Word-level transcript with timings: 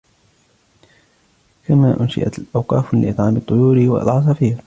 كما 1.67 1.99
أنشئت 2.01 2.35
أوقاف 2.55 2.93
لإطعام 2.93 3.35
الطيور 3.37 3.77
والعصافير 3.79 4.57